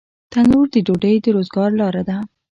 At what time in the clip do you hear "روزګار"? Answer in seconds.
1.35-1.69